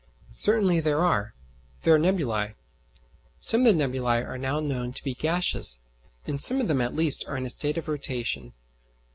Certainly 0.33 0.79
there 0.79 1.01
are; 1.01 1.35
there 1.83 1.93
are 1.93 1.99
the 1.99 2.07
nebulæ. 2.11 2.55
Some 3.37 3.67
of 3.67 3.77
the 3.77 3.83
nebulæ 3.83 4.25
are 4.27 4.39
now 4.39 4.59
known 4.59 4.93
to 4.93 5.03
be 5.03 5.13
gaseous, 5.13 5.77
and 6.25 6.41
some 6.41 6.59
of 6.59 6.67
them 6.67 6.81
at 6.81 6.95
least 6.95 7.23
are 7.27 7.37
in 7.37 7.45
a 7.45 7.51
state 7.51 7.77
of 7.77 7.87
rotation. 7.87 8.53